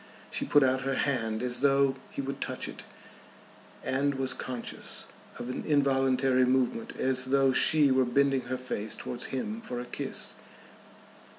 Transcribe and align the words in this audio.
She 0.31 0.45
put 0.45 0.63
out 0.63 0.81
her 0.81 0.95
hand 0.95 1.43
as 1.43 1.59
though 1.61 1.95
he 2.09 2.23
would 2.23 2.41
touch 2.41 2.67
it, 2.67 2.81
and 3.83 4.15
was 4.15 4.33
conscious 4.33 5.05
of 5.37 5.47
an 5.47 5.63
involuntary 5.63 6.43
movement 6.45 6.95
as 6.95 7.25
though 7.25 7.53
she 7.53 7.91
were 7.91 8.03
bending 8.03 8.41
her 8.45 8.57
face 8.57 8.95
towards 8.95 9.25
him 9.25 9.61
for 9.61 9.79
a 9.79 9.85
kiss. 9.85 10.33